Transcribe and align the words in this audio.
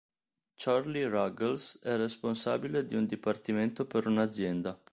Charlie 0.55 1.07
Ruggles 1.07 1.77
è 1.83 1.95
responsabile 1.95 2.87
di 2.87 2.95
un 2.95 3.05
dipartimento 3.05 3.85
per 3.85 4.07
un'azienda. 4.07 4.81